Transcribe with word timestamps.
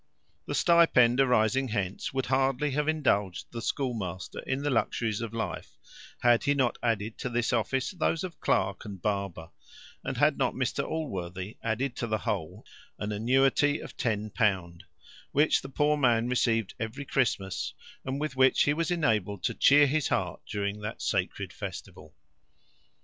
The 0.47 0.55
stipend 0.55 1.19
arising 1.21 1.67
hence 1.67 2.11
would 2.11 2.25
hardly 2.25 2.71
have 2.71 2.87
indulged 2.87 3.51
the 3.51 3.61
schoolmaster 3.61 4.39
in 4.47 4.63
the 4.63 4.71
luxuries 4.71 5.21
of 5.21 5.31
life, 5.31 5.77
had 6.21 6.45
he 6.45 6.55
not 6.55 6.79
added 6.81 7.19
to 7.19 7.29
this 7.29 7.53
office 7.53 7.91
those 7.91 8.23
of 8.23 8.39
clerk 8.39 8.83
and 8.83 8.99
barber, 8.99 9.51
and 10.03 10.17
had 10.17 10.39
not 10.39 10.55
Mr 10.55 10.83
Allworthy 10.83 11.57
added 11.61 11.95
to 11.97 12.07
the 12.07 12.17
whole 12.17 12.65
an 12.97 13.11
annuity 13.11 13.79
of 13.79 13.95
ten 13.95 14.31
pounds, 14.31 14.83
which 15.33 15.61
the 15.61 15.69
poor 15.69 15.95
man 15.95 16.27
received 16.29 16.73
every 16.79 17.05
Christmas, 17.05 17.75
and 18.03 18.19
with 18.19 18.35
which 18.35 18.63
he 18.63 18.73
was 18.73 18.89
enabled 18.89 19.43
to 19.43 19.53
cheer 19.53 19.85
his 19.85 20.07
heart 20.07 20.41
during 20.49 20.79
that 20.81 20.99
sacred 20.99 21.53
festival. 21.53 22.15